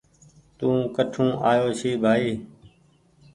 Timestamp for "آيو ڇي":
1.49-1.91